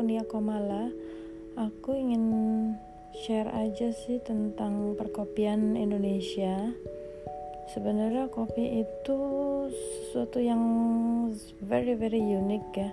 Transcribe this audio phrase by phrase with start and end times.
[0.00, 0.88] aku Nia Komala.
[1.60, 2.24] Aku ingin
[3.20, 6.72] share aja sih tentang perkopian Indonesia.
[7.68, 9.18] Sebenarnya kopi itu
[9.68, 10.64] sesuatu yang
[11.60, 12.88] very very unik ya.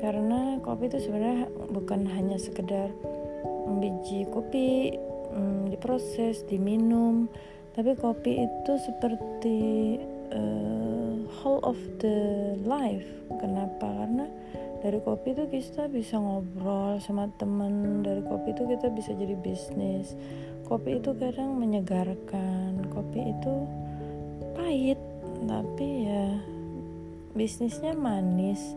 [0.00, 2.88] Karena kopi itu sebenarnya bukan hanya sekedar
[3.76, 4.96] biji kopi
[5.36, 7.28] hmm, diproses, diminum,
[7.76, 9.60] tapi kopi itu seperti
[10.32, 13.04] uh, whole of the life.
[13.36, 13.84] Kenapa?
[13.84, 14.24] Karena
[14.82, 18.02] dari kopi itu kita bisa ngobrol sama temen.
[18.02, 20.18] Dari kopi itu kita bisa jadi bisnis.
[20.66, 22.90] Kopi itu kadang menyegarkan.
[22.90, 23.54] Kopi itu
[24.58, 24.98] pahit
[25.46, 26.34] tapi ya
[27.38, 28.74] bisnisnya manis.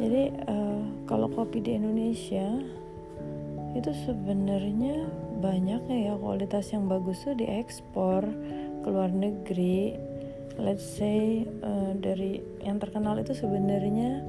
[0.00, 2.56] Jadi uh, kalau kopi di Indonesia
[3.76, 5.04] itu sebenarnya
[5.36, 8.24] banyak ya kualitas yang bagus tuh diekspor
[8.80, 10.00] ke luar negeri.
[10.56, 14.24] Let's say uh, dari yang terkenal itu sebenarnya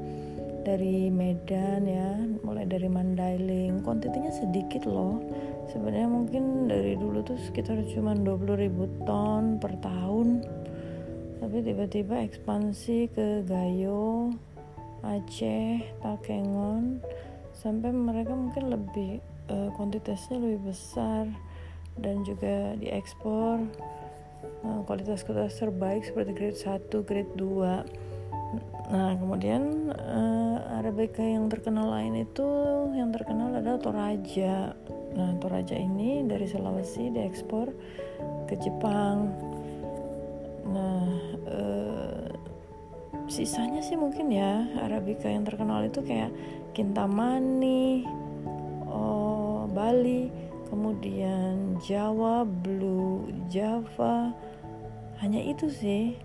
[0.67, 3.79] dari Medan ya mulai dari Mandailing.
[3.87, 5.23] Kuantitinya sedikit loh.
[5.71, 10.43] Sebenarnya mungkin dari dulu tuh sekitar cuma 20 ribu ton per tahun.
[11.39, 14.35] Tapi tiba-tiba ekspansi ke Gayo
[15.07, 16.99] Aceh Takengon
[17.55, 21.31] sampai mereka mungkin lebih uh, kuantitasnya lebih besar.
[21.97, 23.63] Dan juga diekspor
[24.67, 28.07] uh, kualitas-kualitas terbaik seperti grade 1, grade 2
[28.87, 32.47] Nah, kemudian uh, Arabica yang terkenal lain itu
[32.95, 34.71] yang terkenal adalah Toraja.
[35.11, 37.67] Nah, Toraja ini dari Sulawesi diekspor
[38.47, 39.27] ke Jepang.
[40.71, 41.07] Nah,
[41.51, 42.31] uh,
[43.27, 46.31] sisanya sih mungkin ya Arabica yang terkenal itu kayak
[46.71, 48.07] Kintamani,
[48.87, 50.31] oh, Bali,
[50.71, 54.31] kemudian Jawa, Blue Java.
[55.19, 56.15] Hanya itu sih.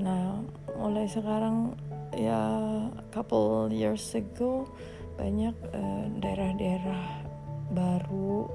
[0.00, 0.42] Nah,
[0.74, 1.78] mulai sekarang
[2.14, 2.38] ya
[3.14, 4.66] couple years ago
[5.14, 7.22] banyak eh, daerah-daerah uh,
[7.70, 8.50] baru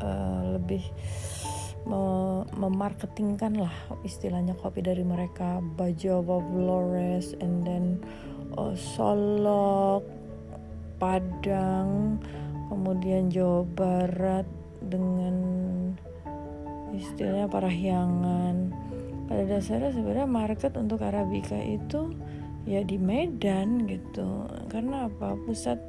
[0.00, 0.84] uh, lebih
[2.56, 3.72] memarketingkan lah
[4.08, 5.60] istilahnya kopi dari mereka.
[5.60, 8.00] Bajawa Flores and then
[8.56, 10.08] uh, Solok
[10.96, 12.16] Padang
[12.72, 14.48] kemudian Jawa Barat
[14.80, 15.36] dengan
[16.96, 18.83] istilahnya Parahyangan
[19.24, 22.12] pada dasarnya sebenarnya market untuk Arabica itu
[22.64, 24.48] ya di Medan gitu.
[24.68, 25.36] Karena apa?
[25.44, 25.80] Pusat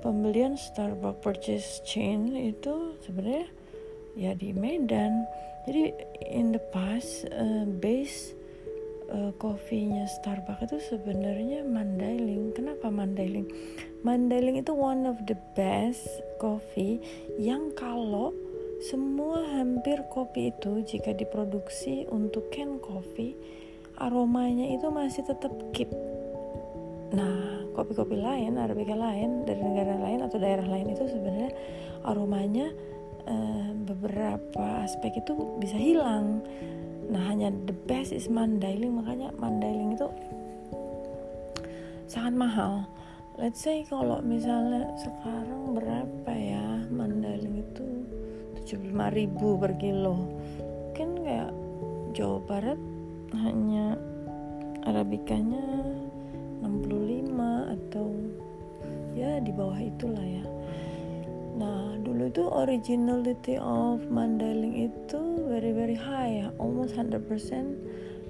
[0.00, 3.48] pembelian Starbucks purchase chain itu sebenarnya
[4.16, 5.24] ya di Medan.
[5.66, 5.92] Jadi
[6.30, 8.36] in the past uh, base
[9.10, 13.50] uh, coffee-nya Starbucks itu sebenarnya Mandailing kenapa Mandailing
[14.06, 16.06] Mandailing itu one of the best
[16.38, 17.02] coffee
[17.34, 18.30] yang kalau
[18.80, 23.32] semua hampir kopi itu jika diproduksi untuk can coffee
[23.96, 25.88] aromanya itu masih tetap keep.
[27.16, 31.50] Nah, kopi-kopi lain, arabica lain dari negara lain atau daerah lain itu sebenarnya
[32.04, 32.66] aromanya
[33.24, 36.44] uh, beberapa aspek itu bisa hilang.
[37.08, 40.08] Nah, hanya the best is mandailing, makanya mandailing itu
[42.04, 42.84] sangat mahal.
[43.36, 48.05] Let's say kalau misalnya sekarang berapa ya mandailing itu
[48.66, 50.26] 75.000 per kilo.
[50.98, 51.54] Kan kayak
[52.12, 52.80] Jawa Barat
[53.38, 53.94] hanya
[54.82, 55.62] arabikanya
[56.60, 57.30] 65
[57.78, 58.10] atau
[59.14, 60.44] ya di bawah itulah ya.
[61.56, 66.48] Nah dulu itu originality of Mandailing itu very very high ya.
[66.58, 67.22] Almost 100%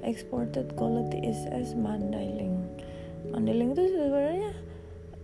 [0.06, 2.62] exported quality is as Mandailing
[3.34, 4.53] Mandailing itu sebenarnya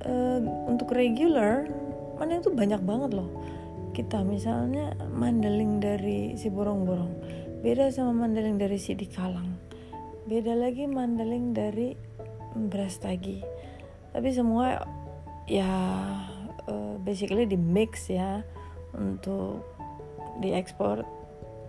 [0.05, 1.71] uh, untuk regular
[2.19, 3.31] Mandailing itu banyak banget loh
[3.93, 4.25] kita.
[4.25, 7.13] Misalnya mandeling dari si borong-borong
[7.63, 9.55] beda sama mandeling dari si dikalang.
[10.27, 11.95] Beda lagi mandeling dari
[12.57, 13.39] beras tagi.
[14.11, 14.83] Tapi semua
[15.47, 15.71] ya
[16.67, 18.43] uh, basically di mix ya
[18.97, 19.63] untuk
[20.43, 21.07] diekspor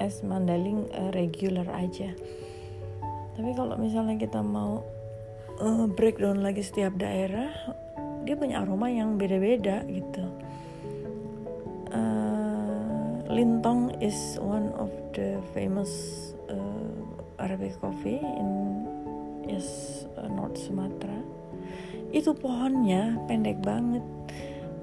[0.01, 2.09] es mandeling uh, regular aja.
[3.33, 4.81] Tapi kalau misalnya kita mau
[5.61, 7.53] uh, breakdown lagi setiap daerah
[8.23, 10.23] dia punya aroma yang beda-beda gitu
[13.33, 15.89] Lintong is one of the famous
[16.53, 17.01] uh,
[17.41, 18.49] Arabic coffee in
[19.49, 21.17] yes uh, North Sumatra.
[22.13, 24.05] Itu pohonnya pendek banget.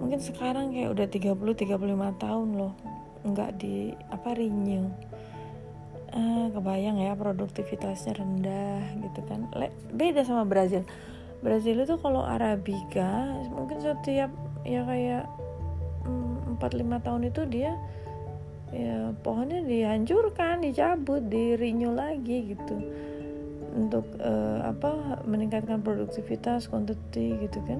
[0.02, 1.31] Mungkin sekarang kayak udah 30
[1.62, 2.75] 35 tahun loh.
[3.23, 4.91] Nggak di apa renew.
[6.11, 9.47] Uh, kebayang ya produktivitasnya rendah gitu kan.
[9.55, 10.82] Le beda sama Brazil.
[11.38, 14.35] Brazil itu kalau Arabica mungkin setiap
[14.67, 15.31] ya kayak
[16.02, 17.79] mm, 4-5 tahun itu dia
[18.71, 22.77] ya pohonnya dihancurkan dicabut di lagi gitu.
[23.71, 27.79] Untuk uh, apa meningkatkan produktivitas quantity gitu kan.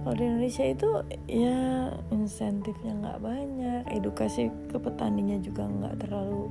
[0.00, 0.90] Kalau di Indonesia itu
[1.28, 6.48] ya insentifnya nggak banyak edukasi ke petaninya juga nggak terlalu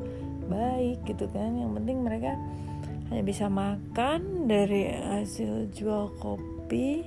[0.52, 1.56] baik gitu kan.
[1.56, 2.32] Yang penting mereka
[3.10, 7.02] hanya bisa makan dari hasil jual kopi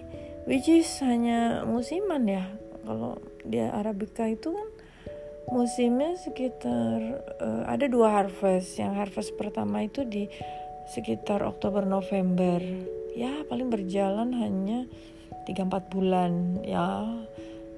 [0.50, 2.48] which is hanya musiman ya.
[2.82, 4.68] Kalau di Arabica itu kan
[5.52, 8.80] musimnya sekitar uh, ada dua harvest.
[8.80, 10.32] Yang harvest pertama itu di
[10.88, 12.58] sekitar Oktober November.
[13.12, 14.88] Ya paling berjalan hanya
[15.44, 17.04] 3-4 bulan ya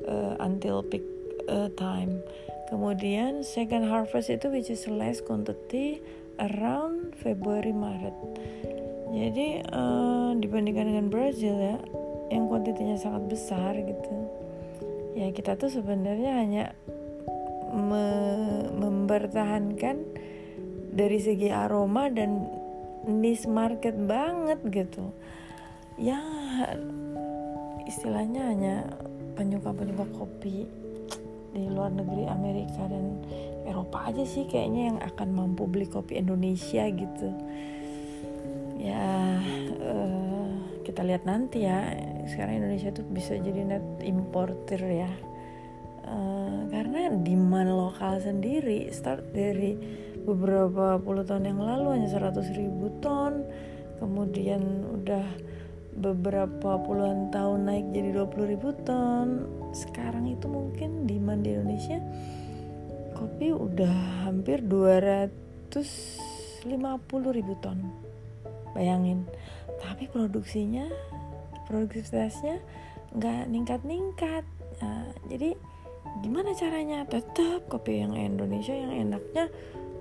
[0.07, 1.03] uh, until peak
[1.51, 2.23] uh, time.
[2.71, 6.01] Kemudian second harvest itu which is less quantity
[6.39, 8.15] around Februari Maret.
[9.15, 11.79] Jadi uh, dibandingkan dengan Brazil ya
[12.35, 14.15] yang kuantitinya sangat besar gitu.
[15.15, 16.65] Ya kita tuh sebenarnya hanya
[17.75, 18.07] me
[18.71, 19.97] mempertahankan
[20.95, 22.47] dari segi aroma dan
[23.11, 25.11] niche market banget gitu.
[25.99, 26.19] Ya
[27.85, 28.75] istilahnya hanya
[29.35, 30.71] penyuka-penyuka kopi
[31.55, 33.23] di luar negeri Amerika dan
[33.67, 37.29] Eropa aja sih kayaknya yang akan mampu beli kopi Indonesia gitu.
[38.79, 39.39] Ya
[39.83, 40.51] uh,
[40.87, 41.91] kita lihat nanti ya.
[42.25, 45.11] Sekarang Indonesia tuh bisa jadi net importer ya
[46.05, 49.77] uh, karena demand lokal sendiri start dari
[50.25, 53.45] beberapa puluh tahun yang lalu hanya 100 ribu ton.
[54.01, 55.25] Kemudian udah
[55.95, 59.47] beberapa puluhan tahun naik jadi 20 ribu ton.
[59.71, 61.99] Sekarang itu mungkin demand di Indonesia
[63.15, 65.79] kopi udah hampir 250
[67.31, 67.79] ribu ton.
[68.75, 69.23] Bayangin.
[69.79, 70.91] Tapi produksinya
[71.71, 72.59] produktivitasnya
[73.15, 74.45] nggak ningkat-ningkat.
[74.83, 75.55] Nah, jadi
[76.23, 77.05] gimana caranya?
[77.09, 79.49] Tetap kopi yang Indonesia yang enaknya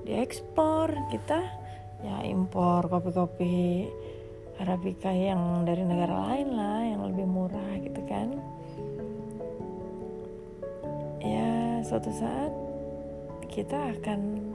[0.03, 0.91] diekspor.
[1.11, 1.39] Kita
[2.03, 3.87] ya impor kopi-kopi
[4.61, 8.37] Arabica yang dari negara lain lah yang lebih murah gitu kan.
[11.23, 12.53] Ya suatu saat
[13.49, 14.51] kita akan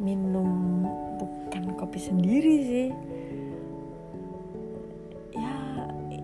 [0.00, 0.84] minum
[1.20, 2.88] bukan kopi sendiri sih.
[5.36, 5.54] Ya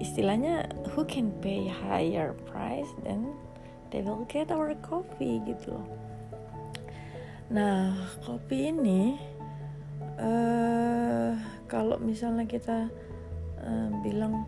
[0.01, 3.35] istilahnya who can pay higher price then
[3.91, 5.89] they will get our coffee gitu loh
[7.47, 7.95] nah
[8.27, 9.15] kopi ini
[10.19, 11.35] uh,
[11.71, 12.91] kalau misalnya kita
[13.63, 14.47] uh, bilang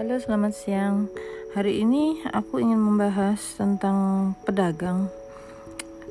[0.00, 1.12] Halo, selamat siang.
[1.52, 5.12] Hari ini aku ingin membahas tentang pedagang.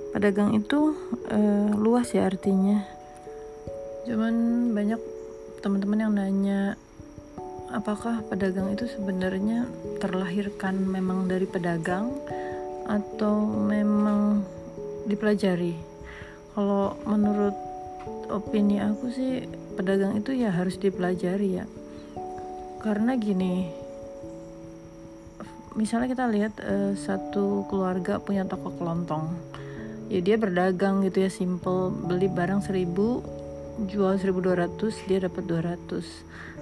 [0.10, 0.98] Pedagang itu
[1.30, 2.82] uh, luas ya artinya.
[4.10, 4.34] Cuman
[4.74, 5.02] banyak
[5.62, 6.62] teman-teman yang nanya
[7.70, 9.70] apakah pedagang itu sebenarnya
[10.02, 12.10] terlahirkan memang dari pedagang
[12.90, 14.42] atau memang
[15.06, 15.78] dipelajari?
[16.58, 17.54] Kalau menurut
[18.34, 19.46] opini aku sih
[19.78, 21.66] pedagang itu ya harus dipelajari ya.
[22.82, 23.80] Karena gini
[25.78, 29.32] misalnya kita lihat uh, satu keluarga punya toko kelontong
[30.10, 31.94] ya dia berdagang gitu ya simple.
[31.94, 36.04] Beli barang 1000 jual 1200 dia dapat 200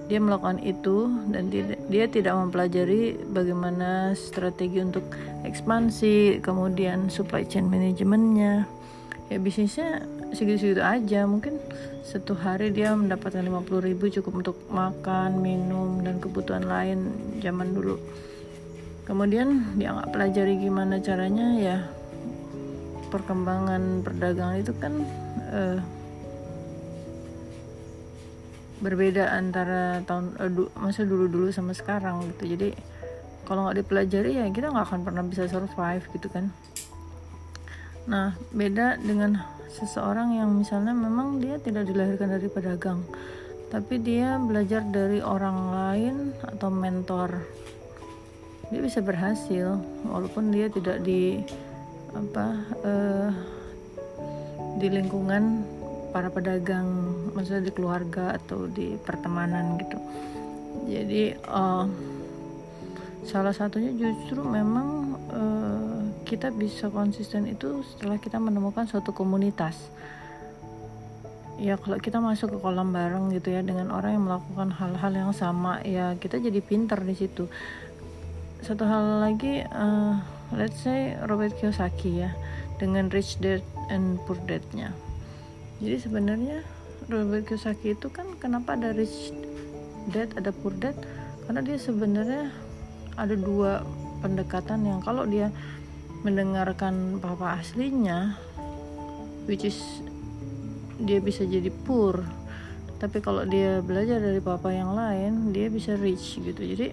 [0.08, 5.04] dia melakukan itu dan dia, tidak mempelajari bagaimana strategi untuk
[5.44, 8.64] ekspansi kemudian supply chain manajemennya.
[9.28, 11.28] Ya bisnisnya segitu-segitu aja.
[11.28, 11.60] Mungkin
[12.08, 17.12] satu hari dia mendapatkan 50 ribu cukup untuk makan minum dan kebutuhan lain
[17.44, 18.00] zaman dulu.
[19.04, 21.78] Kemudian dia nggak pelajari gimana caranya ya
[23.08, 24.94] perkembangan perdagangan itu kan
[25.52, 25.80] uh,
[28.78, 32.54] berbeda antara tahun uh, du, masa dulu-dulu sama sekarang gitu.
[32.58, 32.70] Jadi
[33.48, 36.54] kalau nggak dipelajari ya kita nggak akan pernah bisa survive gitu kan.
[38.06, 43.04] Nah beda dengan seseorang yang misalnya memang dia tidak dilahirkan dari pedagang
[43.68, 47.44] tapi dia belajar dari orang lain atau mentor.
[48.72, 51.44] Dia bisa berhasil walaupun dia tidak di
[52.18, 52.46] apa
[52.82, 53.30] uh,
[54.78, 55.66] di lingkungan
[56.14, 56.88] para pedagang
[57.34, 59.98] maksudnya di keluarga atau di pertemanan gitu.
[60.88, 61.86] Jadi uh,
[63.28, 69.76] salah satunya justru memang uh, kita bisa konsisten itu setelah kita menemukan suatu komunitas.
[71.58, 75.32] Ya kalau kita masuk ke kolam bareng gitu ya dengan orang yang melakukan hal-hal yang
[75.34, 77.50] sama ya kita jadi pinter di situ.
[78.62, 82.32] Satu hal lagi uh, let's say Robert Kiyosaki ya
[82.78, 84.94] dengan Rich Dad and Poor Dad-nya.
[85.84, 86.64] Jadi sebenarnya
[87.08, 89.32] Robert Kiyosaki itu kan kenapa ada rich
[90.12, 90.96] dad ada poor dad?
[91.48, 92.52] Karena dia sebenarnya
[93.16, 93.86] ada dua
[94.20, 95.54] pendekatan yang kalau dia
[96.26, 98.36] mendengarkan papa aslinya
[99.46, 99.78] which is
[101.00, 102.26] dia bisa jadi poor.
[102.98, 106.58] Tapi kalau dia belajar dari papa yang lain dia bisa rich gitu.
[106.60, 106.92] Jadi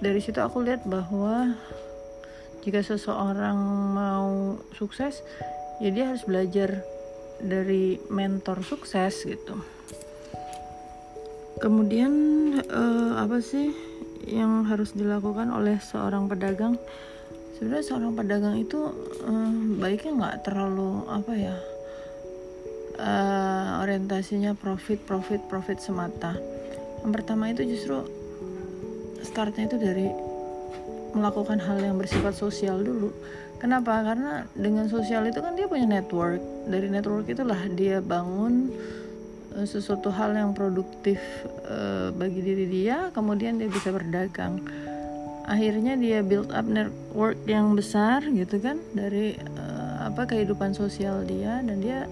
[0.00, 1.56] dari situ aku lihat bahwa
[2.60, 3.56] jika seseorang
[3.96, 5.24] mau sukses
[5.80, 6.84] ya dia harus belajar
[7.40, 9.56] dari mentor sukses gitu.
[11.60, 12.12] Kemudian
[12.72, 13.72] uh, apa sih
[14.28, 16.76] yang harus dilakukan oleh seorang pedagang?
[17.56, 18.80] Sebenarnya seorang pedagang itu
[19.24, 21.56] uh, baiknya nggak terlalu apa ya
[23.00, 26.36] uh, orientasinya profit profit profit semata.
[27.04, 28.04] Yang pertama itu justru
[29.24, 30.29] startnya itu dari
[31.12, 33.10] melakukan hal yang bersifat sosial dulu.
[33.60, 34.00] Kenapa?
[34.00, 36.40] Karena dengan sosial itu kan dia punya network.
[36.64, 38.72] Dari network itulah dia bangun
[39.52, 41.20] uh, sesuatu hal yang produktif
[41.68, 44.64] uh, bagi diri dia kemudian dia bisa berdagang.
[45.44, 51.60] Akhirnya dia build up network yang besar gitu kan dari uh, apa kehidupan sosial dia
[51.60, 52.08] dan dia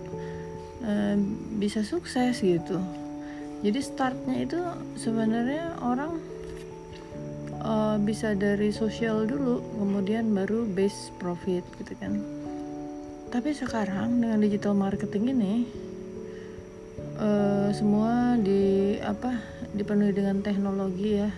[0.85, 1.17] uh,
[1.57, 2.77] bisa sukses gitu.
[3.65, 4.61] Jadi startnya itu
[5.01, 6.21] sebenarnya orang
[7.69, 12.17] uh, bisa dari sosial dulu kemudian baru base profit gitu kan.
[13.29, 15.55] Tapi sekarang dengan digital marketing ini
[17.21, 19.37] uh, semua di apa
[19.77, 21.29] dipenuhi dengan teknologi ya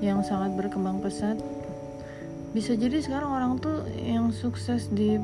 [0.00, 1.36] yang sangat berkembang pesat.
[2.56, 5.16] Bisa jadi sekarang orang tuh yang sukses di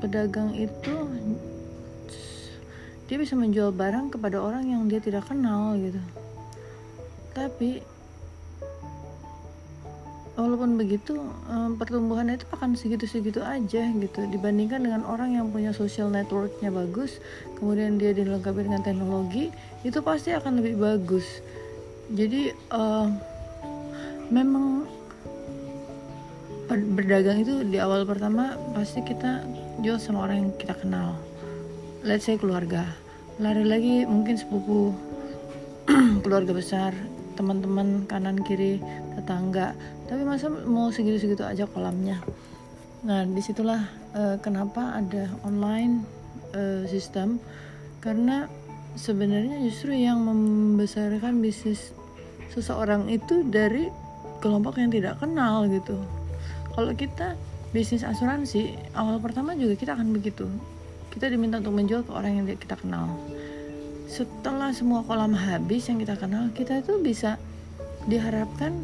[0.00, 1.08] pedagang itu
[3.04, 5.98] dia bisa menjual barang kepada orang yang dia tidak kenal gitu.
[7.34, 7.82] Tapi
[10.40, 11.20] walaupun begitu
[11.52, 14.20] um, pertumbuhannya itu akan segitu-segitu aja gitu.
[14.26, 17.20] Dibandingkan dengan orang yang punya social networknya bagus
[17.60, 19.52] kemudian dia dilengkapi dengan teknologi
[19.84, 21.44] itu pasti akan lebih bagus.
[22.10, 23.06] Jadi uh,
[24.32, 24.88] memang
[26.70, 29.42] berdagang itu di awal pertama pasti kita
[29.82, 31.18] jual sama orang yang kita kenal.
[32.00, 32.86] Let's say keluarga.
[33.42, 34.94] Lari lagi mungkin sepupu
[36.24, 36.92] keluarga besar
[37.40, 38.76] teman-teman kanan kiri
[39.16, 39.72] tetangga.
[40.04, 42.20] Tapi masa mau segitu-segitu aja kolamnya?
[43.08, 43.80] Nah di situlah
[44.12, 46.04] uh, kenapa ada online
[46.52, 47.40] uh, sistem.
[48.04, 48.44] Karena
[48.92, 51.96] sebenarnya justru yang membesarkan bisnis
[52.52, 53.88] seseorang itu dari
[54.44, 55.96] kelompok yang tidak kenal gitu.
[56.76, 57.40] Kalau kita
[57.72, 60.44] bisnis asuransi awal pertama juga kita akan begitu.
[61.08, 63.16] Kita diminta untuk menjual ke orang yang kita kenal
[64.10, 67.38] setelah semua kolam habis yang kita kenal kita itu bisa
[68.10, 68.82] diharapkan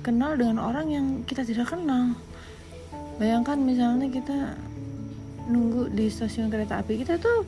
[0.00, 2.16] kenal dengan orang yang kita tidak kenal.
[3.20, 4.56] Bayangkan misalnya kita
[5.52, 7.44] nunggu di stasiun kereta api kita tuh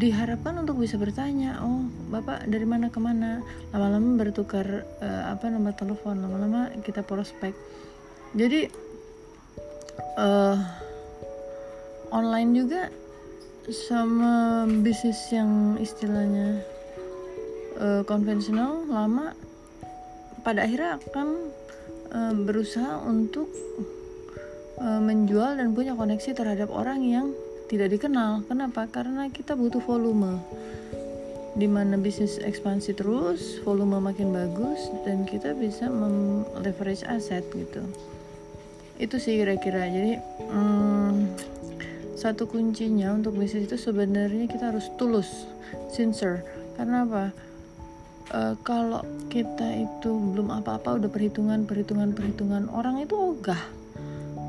[0.00, 3.38] diharapkan untuk bisa bertanya oh bapak dari mana ke mana?
[3.70, 7.54] Lama-lama bertukar uh, apa nomor telepon lama-lama kita prospek.
[8.34, 8.66] Jadi
[10.18, 10.58] uh,
[12.10, 12.90] online juga
[13.72, 16.60] sama bisnis yang istilahnya
[17.80, 19.32] uh, konvensional lama
[20.44, 21.28] pada akhirnya akan
[22.12, 23.48] uh, berusaha untuk
[24.76, 27.26] uh, menjual dan punya koneksi terhadap orang yang
[27.72, 28.44] tidak dikenal.
[28.44, 28.84] Kenapa?
[28.92, 30.44] Karena kita butuh volume.
[31.54, 35.86] Di mana bisnis ekspansi terus, volume makin bagus dan kita bisa
[36.60, 37.80] leverage aset gitu.
[38.98, 39.86] Itu sih kira-kira.
[39.86, 40.18] Jadi
[40.50, 40.93] hmm,
[42.24, 45.44] satu kuncinya untuk bisnis itu sebenarnya kita harus tulus,
[45.92, 46.40] sincere.
[46.72, 47.24] Karena apa?
[48.32, 53.60] Uh, kalau kita itu belum apa-apa udah perhitungan perhitungan perhitungan orang itu ogah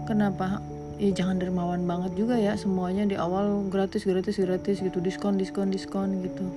[0.07, 0.63] kenapa
[0.95, 5.75] ya jangan dermawan banget juga ya semuanya di awal gratis gratis gratis gitu diskon diskon
[5.75, 6.47] diskon gitu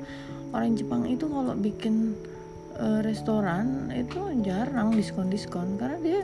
[0.55, 2.15] orang Jepang itu kalau bikin
[2.79, 6.21] uh, restoran itu jarang diskon diskon karena dia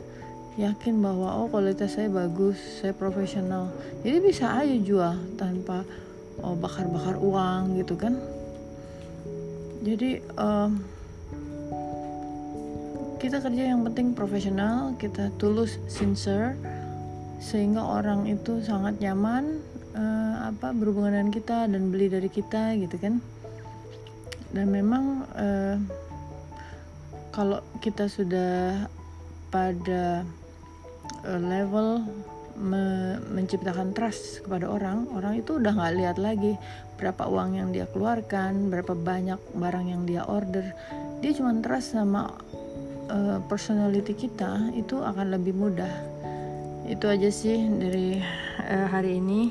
[0.55, 3.75] yakin bahwa oh kualitas saya bagus saya profesional.
[4.07, 5.83] Jadi bisa aja jual tanpa
[6.43, 8.15] oh bakar bakar uang gitu kan.
[9.83, 10.81] Jadi um,
[13.19, 16.55] kita kerja yang penting profesional kita tulus sincere
[17.43, 19.59] sehingga orang itu sangat nyaman
[19.93, 23.19] uh, apa berhubungan dengan kita dan beli dari kita gitu kan.
[24.55, 25.77] Dan memang uh,
[27.35, 28.87] kalau kita sudah
[29.51, 30.23] pada
[31.25, 32.05] uh, level
[32.55, 36.55] me menciptakan trust kepada orang orang itu udah nggak lihat lagi
[36.95, 40.63] berapa uang yang dia keluarkan berapa banyak barang yang dia order.
[41.19, 42.31] Dia cuma trust sama
[43.11, 45.91] uh, personality kita itu akan lebih mudah.
[46.87, 48.23] Itu aja sih dari
[48.63, 49.51] uh, hari ini.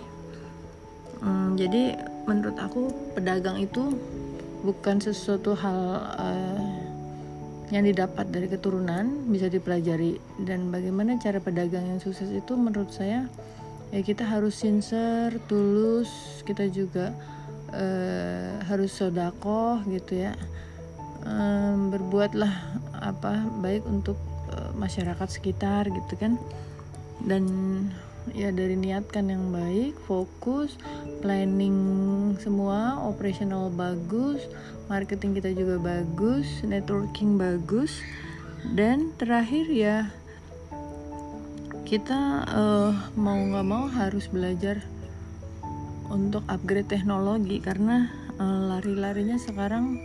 [1.24, 3.96] Um, jadi menurut aku pedagang itu
[4.64, 5.80] bukan sesuatu hal
[6.16, 6.83] uh,
[7.74, 10.22] yang didapat dari keturunan bisa dipelajari.
[10.38, 13.26] Dan bagaimana cara pedagang yang sukses itu menurut saya
[13.90, 17.14] ya kita harus sincere tulus kita juga
[17.74, 20.38] uh, harus sodakoh gitu ya.
[21.26, 22.52] Um, berbuatlah
[23.02, 24.20] apa baik untuk
[24.54, 26.38] uh, masyarakat sekitar gitu kan.
[27.26, 27.44] Dan
[28.32, 30.80] ya dari niatkan yang baik fokus
[31.20, 31.76] planning
[32.40, 34.48] semua operational bagus
[34.88, 38.00] marketing kita juga bagus networking bagus
[38.72, 40.08] dan terakhir ya
[41.84, 44.80] kita uh, mau nggak mau harus belajar
[46.08, 48.08] untuk upgrade teknologi karena
[48.40, 50.00] uh, lari-larinya sekarang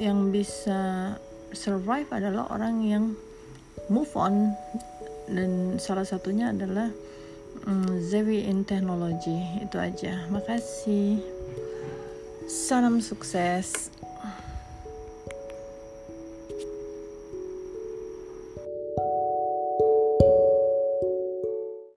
[0.00, 1.14] yang bisa
[1.54, 3.04] survive adalah orang yang
[3.92, 4.54] move on
[5.30, 6.90] dan salah satunya adalah
[7.66, 10.26] um, Zewi in Technology itu aja.
[10.28, 11.22] Makasih.
[12.50, 13.94] Salam sukses